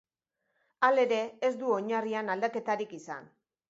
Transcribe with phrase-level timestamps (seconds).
[0.87, 1.21] Halere,
[1.51, 3.35] ez du oinarrian aldaketarik izan.